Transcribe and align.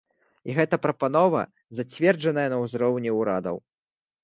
І 0.51 0.53
гэта 0.59 0.79
прапанова 0.85 1.43
зацверджаная 1.81 2.47
на 2.55 2.61
ўзроўні 2.65 3.15
ўрадаў. 3.21 3.57